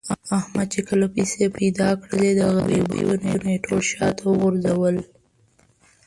[0.39, 4.95] احمد چې کله پیسې پیدا کړلې، د غریبۍ وختونه یې ټول شاته و غورځول.